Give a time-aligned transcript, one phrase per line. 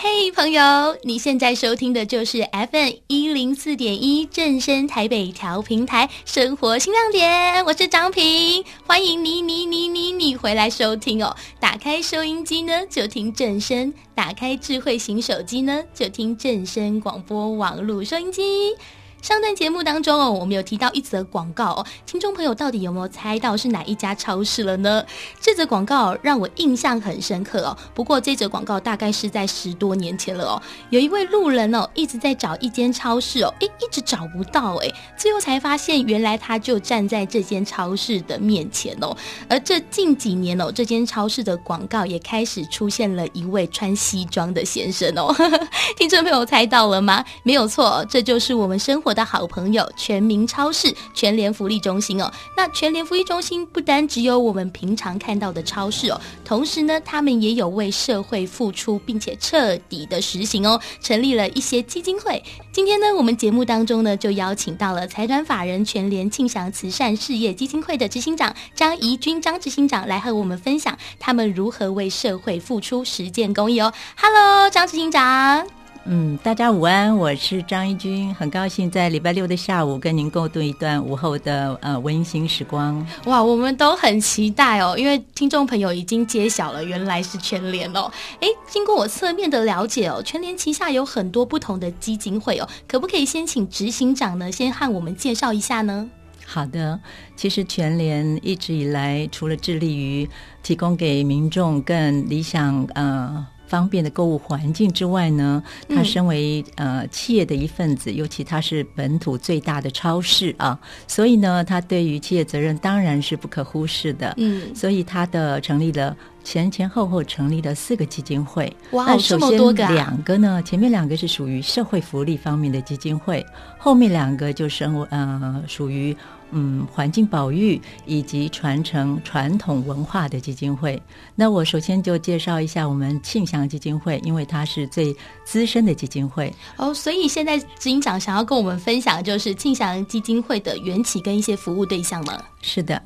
[0.00, 11.34] 嘿，朋友，你现在收听的就是 FM 一零四点一正声台北调频台生活新亮点，我是张平，欢迎你你你你你回来收听哦。
[11.58, 18.76] 打开收音机呢，就听正声；打开智慧型手机呢，就听正声广播网络收音机。
[19.20, 25.04] 上段节目当中哦，我们有提到一则广告哦，听众朋友到底有没有猜到是哪一家超市了呢？
[25.40, 27.76] 这则广告让我印象很深刻哦。
[27.94, 30.62] 不过这则广告大概是在十多年前了哦。
[30.90, 39.14] 有一位路人哦，一直在找一间超市哦，诶，一直找不到诶，最后才发现原来他就站在这间超市的面前哦。
[39.48, 45.34] 而这近几年哦，这间超市的广告也开始出现了一位穿西装的先生哦。
[45.98, 47.24] 听众朋友猜到了吗？
[47.42, 49.07] 没有错，这就是我们生活。
[49.08, 62.44] 我的好朋友全民超市全联福利中心哦，那全联福利中心不单只有我们平常看到的超市哦，同时呢，他们也有为社会付出，并且彻底的实行哦，成立了一些基金会。
[62.70, 73.90] 今天呢，我们节目当中呢，就邀请到了财团法人全联庆祥慈善事业基金会的执行长张怡君张执行长来和我们分享他们如何为社会付出，实践公益哦。
[74.18, 75.77] Hello，张执行长。
[76.10, 83.06] 嗯，大家午安，我是张一军，很高兴在礼拜六的下午跟您共度一段午后的呃温馨时光。
[83.26, 88.10] 哇，我们都很期待哦，因为听众朋友已经揭晓了，原来是全联哦。
[88.40, 96.08] 哎，经过我侧面的了解哦，全联旗下有很多不同的基金会哦，可不可以先请执行长呢，先和我们介绍一下呢？
[96.46, 96.98] 好的，
[97.36, 100.26] 其实全联一直以来除了致力于
[100.62, 103.46] 提供给民众更理想呃。
[103.68, 114.32] 方便的购物环境之外呢，他身为呃企业的一份子，尤其他是本土最大的超市啊，所以呢，他对于企业责任当然是不可忽视的。
[114.38, 118.74] 嗯，所以他的成立了前前后后成立了四个基金会。
[118.92, 119.72] 哇，那首先这么多！
[119.72, 123.44] 两个呢，前面两个是属于社会福利方面的基金会，
[123.76, 126.16] 后面两个就是呃属于。
[126.50, 131.00] 嗯，环境保育以及传承传统文化的基金会。
[131.34, 135.14] 那我首先就介绍一下我们庆祥基金会，因为它是最
[135.44, 136.52] 资深的基金会。
[136.76, 142.42] 哦，所以现在执行长想要跟我们分享，就是庆祥基金会的缘起跟一些服务对象吗？
[142.62, 143.02] 是的，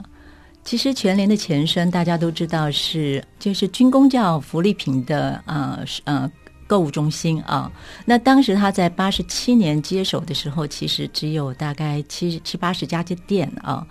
[0.64, 6.30] 其实全联的前身大家都知道是就是军工教福利品的呃呃。
[6.72, 7.70] 购物中心啊，
[8.06, 13.86] 那当时他在八十七年接手的时候，其实只有大概七七八十家店啊。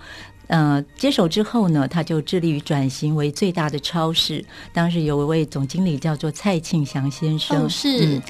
[0.47, 4.44] 呃，接手之后呢，他就致力于转型为最大的超市。
[4.74, 7.88] 当时有一位总经理叫做蔡庆祥先生，哦、是。
[7.88, 8.22] 嗯嗯、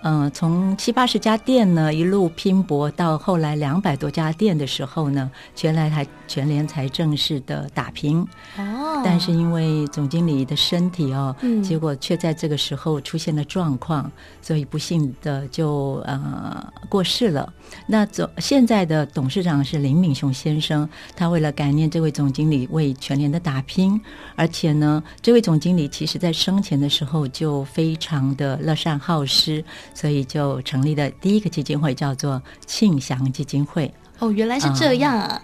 [0.00, 8.20] 呃，从七八十家店呢，一路拼搏到后来两百多家店的时候呢，全来台全联才正式的打平。
[8.56, 14.10] 哦，但是因为总经理的身体哦，嗯，结果却在这个时候出现了状况，
[14.40, 17.52] 所以不幸的就呃过世了。
[17.86, 24.00] 那总现在的董事长是林敏雄先生，他为了感念这位总经理为全联的打拼，
[24.36, 29.64] 而且呢，这位总经理其实在生前的时候就非常的乐善好施。
[29.98, 33.92] 所以就成立的第一个基金会，叫做庆祥基金会。
[34.20, 35.42] 哦，原来是这样啊！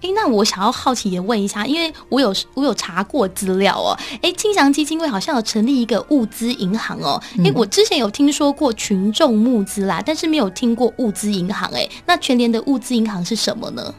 [0.00, 3.98] 哎、嗯，那我想要好奇的问一下，因为我有我有查过资料哦。
[4.22, 7.20] 哎，庆祥基金会好像有成立一个物资银行哦。
[7.44, 11.68] 哎，我之前有听说过群众募资啦，但是没有听过物资银行。
[11.74, 13.92] 哎，那全联的物资银行是什么呢？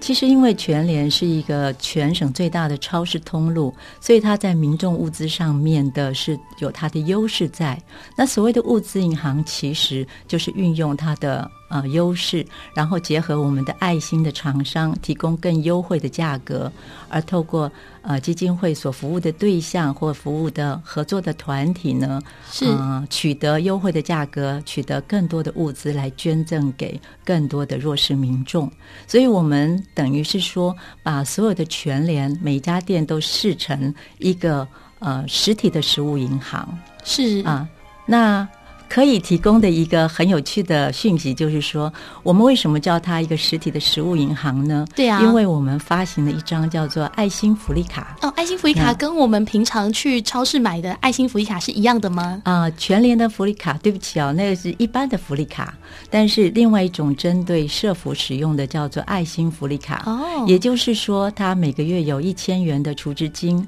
[0.00, 7.80] 其实，因为全联是一个全省最大的超市通路，所以它在民众物资上面的是有它的优势在。
[8.16, 11.48] 那所谓的物资银行，其实就是运用它的。
[11.70, 12.44] 呃，优势，
[12.74, 16.70] 然后结合我们的爱心的厂商，提供更优惠的价格，
[17.08, 17.70] 而透过
[18.02, 22.20] 呃基金会所服务的对象或服务的合作的团体呢，
[22.50, 28.68] 是、呃、取得优惠的价格，取得更多的物资来捐赠给更多的弱势民众。
[29.06, 34.66] 所以，我们等于是说，把所有的全联每一家店都视成一个
[34.98, 36.68] 呃实体的食物银行，
[37.04, 37.68] 是啊，
[38.06, 38.48] 那。
[38.90, 41.90] 可以提供的一个很有趣的讯息，就是说，
[42.24, 44.84] 我们为什么叫它一个实体的食物银行呢？
[44.96, 48.16] 对啊，因为我们发行了一张叫做爱心福利卡。
[48.20, 52.42] 哦，爱心福利卡跟我们平常去超市买的爱心福利卡是一样的吗？
[52.44, 55.72] 啊、呃，全联的福利卡，对不起哦，那个是一般的福利卡，
[56.10, 60.02] 但是另外一种针对社福使用的叫做爱心福利卡。
[60.04, 63.64] 哦，也就是说，它每个月有一千元的储值金。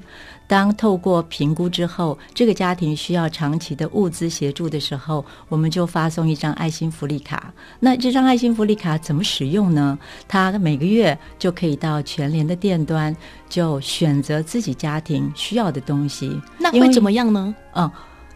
[0.53, 7.51] 当透过评估之后，这个家庭需要长期的物资协助的时候，我们就发送一张爱心福利卡。
[7.79, 9.97] 那这张爱心福利卡怎么使用呢？
[10.27, 13.15] 他每个月就可以到全联的店端，
[13.49, 16.39] 就选择自己家庭需要的东西。
[16.59, 17.55] 那会怎么样呢？
[17.73, 17.89] 嗯。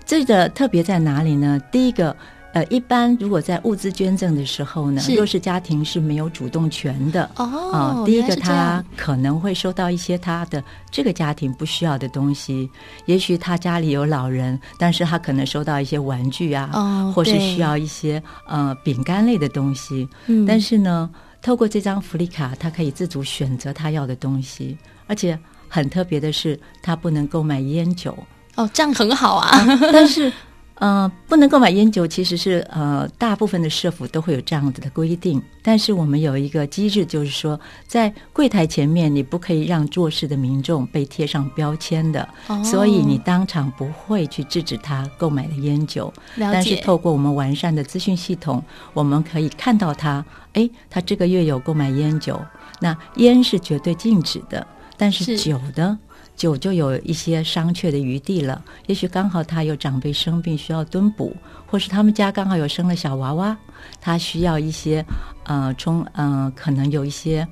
[0.03, 1.61] 这个特别在哪里呢？
[1.71, 2.17] 第一个。
[2.53, 7.45] 呃，一般如果在物资捐赠的时候呢，弱势家庭是没有主动权的哦。
[7.71, 12.67] 呃、第一个他可能会收到一些他的这个家庭不需要的东西，
[13.05, 20.07] 也许他家里有老人，但是他可能收到一些玩具啊，哦、或是需要一些呃饼干类的东西。
[20.25, 21.07] 嗯，但是呢，
[21.41, 28.17] 透过这张福利卡，他可以自主选择他要的东西，而且很特别的是，他不能购买烟酒。
[28.55, 30.31] 哦，这样很好啊，啊但是。
[30.79, 35.41] 呃，不能购买烟酒，其实是呃，大部分的社府都会有这样子的规定。
[35.63, 46.13] 但是我们有一个机制，就是说，在柜台前面，你不可以让做事的民众被贴上标签的，哦、所以你当场不会去制止他购买的烟酒。
[46.37, 48.63] 但是透过我们完善的资讯系统，
[48.93, 52.39] 我们可以看到他，哎，他这个月有购买烟酒，
[52.79, 54.65] 那烟是绝对禁止的，
[54.95, 55.97] 但是酒的。
[56.37, 61.35] 酒就有一些商榷的余地了，也许刚好他有长辈生病需要蹲补，
[61.65, 63.57] 或是他们家刚好有生了小娃娃，
[63.99, 65.03] 他需要一些
[65.45, 67.45] 呃充呃可能有一些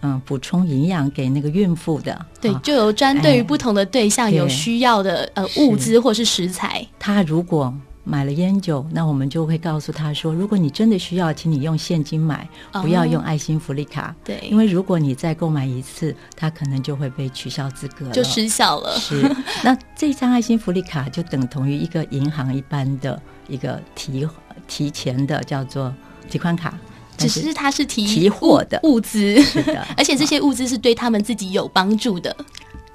[0.00, 7.74] 嗯、呃、补充营养给那个孕妇的，对，就有专对于不同的对象有需要的、哎、呃物资或是食材，他如果。
[8.08, 14.08] 买了烟酒，那我们就会告诉他说：如果你真的需要，请你用现金买，不要用爱心福利卡。
[14.08, 18.98] 哦、对，因为如果你再购买一次，他可能就会被取消资格了，就失效了。
[18.98, 19.20] 是，
[19.62, 24.26] 那这张爱心福利卡就等同于一个银行一般的一个提
[24.66, 25.94] 提前的叫做
[26.30, 26.78] 提款卡，
[27.18, 28.80] 只是它是提提货的。
[28.84, 32.34] 物资，是的， 而且这些物资是对他们自己有帮助的。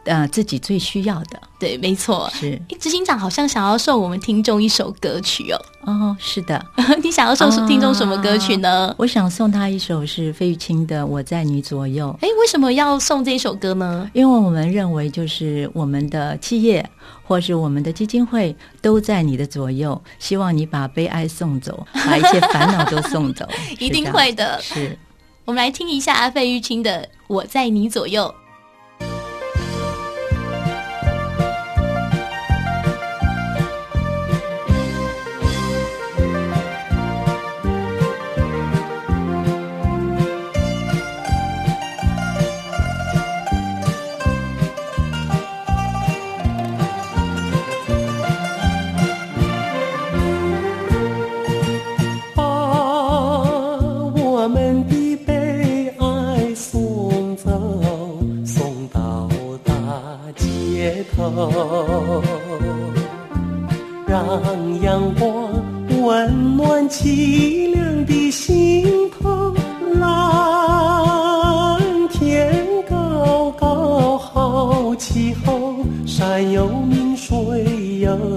[0.06, 2.62] 呃，自己最需要的，对，没错，是。
[2.80, 5.66] 执行长好像想要送我们听众一首歌曲哦。
[5.86, 6.64] 哦，是的，
[7.02, 8.88] 你想要送听众什么歌曲呢？
[8.88, 12.08] 啊，我想送他一首是费玉清的《我在你左右》。
[12.26, 14.10] 哎，为什么要送这一首歌呢？
[14.14, 16.86] 因为我们认为，就是我们的企业
[17.26, 23.48] 或是我们的基金会都在你的左右，希望你把悲哀送走， 把一切烦恼都送走。
[23.80, 24.62] 一定会的。
[24.62, 24.98] 是，
[25.46, 28.24] 我们来听一下费玉清的《我在你左右》。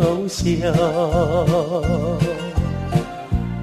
[0.06, 0.44] 优秀，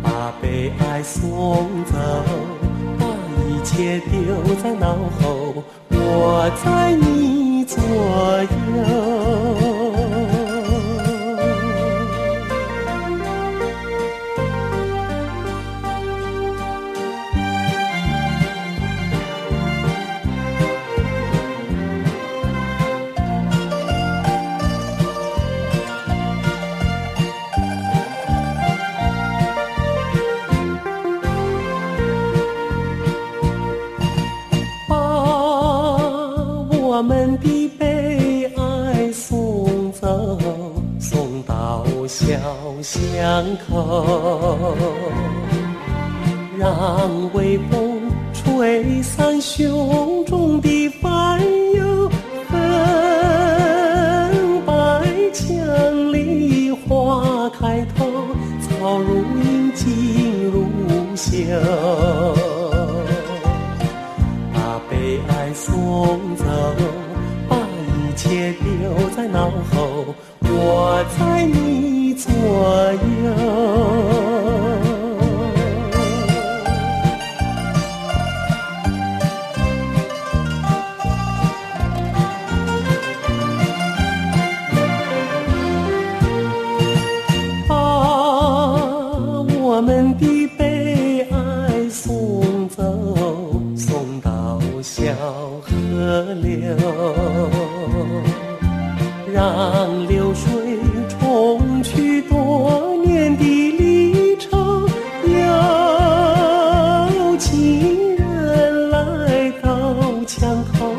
[0.01, 1.95] 把悲哀送走，
[2.99, 3.05] 把
[3.47, 9.72] 一切丢在脑后，我在你左右。
[37.03, 40.39] 我们的悲哀送走
[40.97, 42.33] 送到小
[42.81, 44.73] 巷口
[46.57, 47.99] 让微风
[48.33, 51.41] 吹散胸中的烦
[51.75, 52.09] 忧
[52.47, 52.55] 分
[54.65, 58.05] 白墙里花开透
[58.61, 60.63] 草如茵景如
[61.17, 61.33] 秀
[99.45, 104.87] 让流水冲去多年的离愁
[105.25, 105.35] 有
[107.37, 109.93] 情人来到
[110.25, 110.95] 墙头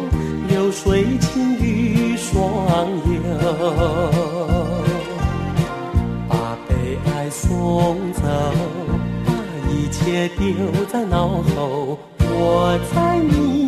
[0.47, 3.23] 流水情雨双游
[6.29, 8.23] 把悲哀送走
[9.25, 9.33] 把
[9.71, 13.63] 一切丢在脑后我在你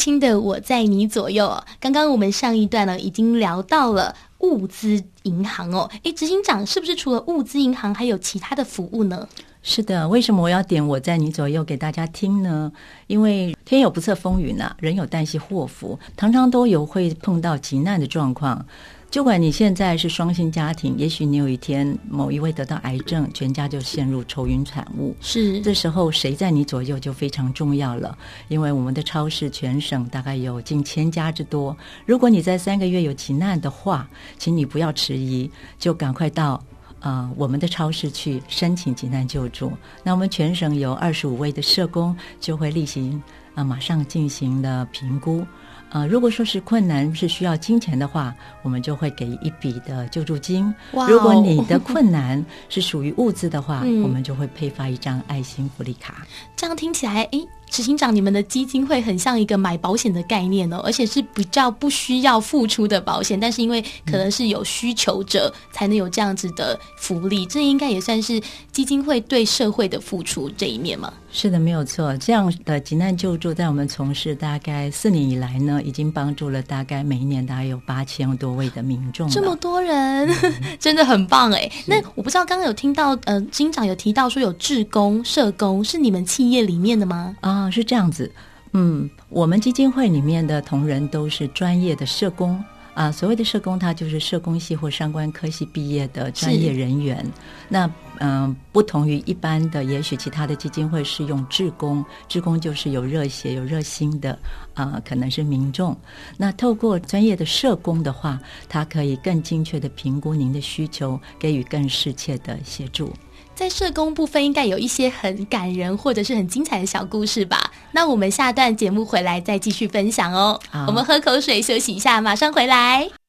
[0.00, 1.44] 轻的《我在你左右》。
[1.78, 5.90] 刚刚我们上一段呢，已经聊到了物资银行哦。
[6.04, 9.28] 诶，执行长，是不是除了物资银行，还有其他的服务呢？
[9.62, 12.72] 是的，为什么我要点《我在你左右》给大家听呢？
[13.08, 18.64] 因为天有不测风云啊，人有旦夕祸福，常常都有会碰到急难的状况。
[19.10, 25.16] 就管你现在是双薪家庭，也许你有一天某一位得到癌症，全家就陷入愁云惨雾。
[25.20, 28.16] 是，这时候谁在你左右就非常重要了。
[28.46, 31.76] 因为我们的超市全省大概有近千家之多，
[32.06, 36.52] 如果你在三个月有急难的话，请你不要迟疑，就赶快到
[37.00, 39.72] 啊、呃、我们的超市去申请急难救助。
[40.04, 43.20] 那我们全省有二十五位的社工就会例行
[43.54, 45.44] 啊、呃、马上进行了评估。
[45.90, 50.72] 呃，如果说是困难是需要金钱的话，我们就会给一笔的救助金。
[50.92, 56.26] Wow 如果你的困难是属于物资的话，嗯、我们就会配发一张爱心福利卡。
[56.56, 57.46] 这样听起来，诶。
[57.70, 68.40] 执行长，你们的基金会很像一个买保险的概念哦，而且是比较不需要付出的保险，但是因为可能是有需求者才能有这样子的福利，这应该也算是
[68.72, 71.12] 基金会对社会的付出这一面吗？
[71.32, 72.16] 是的，没有错。
[72.16, 79.28] 这样的急难救助，在我们从事大概四年以来呢，已经帮助了大概每一年大概有八千多位的民众。
[79.30, 81.70] 这么多人，嗯、 真的很棒哎。
[81.86, 87.36] 那我不知道刚刚有听到，呃，执行长有提到说有志工、社工，是你们企业里面的吗？
[87.42, 87.59] 啊。
[87.70, 88.30] 啊，是这样子，
[88.72, 92.62] 嗯，我们基金会里面的同仁都是专业的社工
[92.94, 93.12] 啊。
[93.12, 97.24] 所谓的社工，他就是社工系或相关科系毕业的专业人员。
[97.68, 97.86] 那
[98.18, 104.36] 嗯、呃，不同于一般的，也许其他的基金会是用志工，志工就是有热血、有热心的
[104.74, 105.96] 啊，可能是民众。
[106.36, 113.12] 那透过专业的社工的话，他可以更精确的评估您的需求，给予更适切的协助。
[113.60, 117.70] 在社工部分，应该有一些很感人或者是很精彩的小故事吧？
[117.92, 120.58] 那我们下段节目回来再继续分享哦。
[120.86, 123.19] 我们喝口水休息一下，马上回来。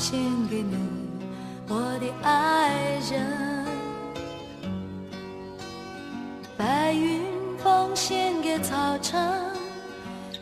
[0.00, 0.74] 献给你
[1.68, 3.66] 我的爱人
[6.56, 7.20] 白云
[7.62, 9.22] 奉献给草场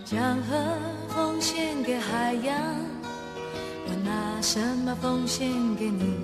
[0.05, 0.57] 江河
[1.09, 2.57] 奉献给海洋
[3.89, 6.15] 我拿什么奉献给你？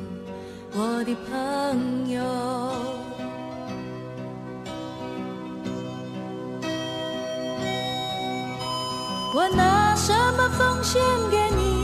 [0.76, 2.22] 我的朋友
[9.34, 11.83] 我拿什么奉献给你？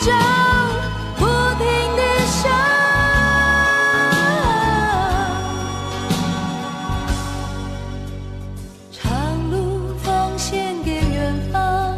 [0.00, 0.10] 就
[1.16, 1.24] 不
[1.58, 1.66] 停
[1.96, 2.50] 的想
[8.92, 11.96] 长路奉献给远方。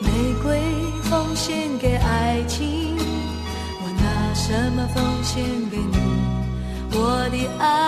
[0.00, 0.08] 玫
[0.42, 0.60] 瑰
[1.02, 2.96] 奉献给爱情
[3.82, 5.98] 我拿什么奉献给你？
[6.90, 7.87] 我的爱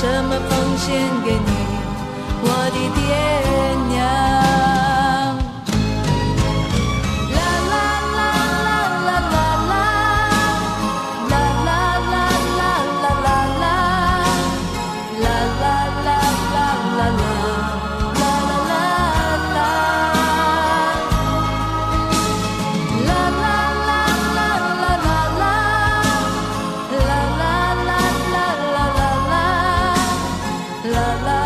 [0.00, 1.52] 什么奉献给你，
[2.42, 2.98] 我的爹
[30.84, 31.39] la la